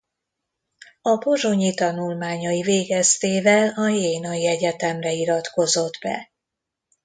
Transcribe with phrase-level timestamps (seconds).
[1.01, 6.31] A pozsonyi tanulmányai végeztével a jénai egyetemre iratkozott be.